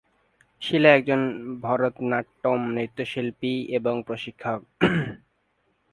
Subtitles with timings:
[0.61, 1.21] শীলা একজন
[1.61, 4.61] ভরতনাট্যম নৃত্যশিল্পী এবং প্রশিক্ষক।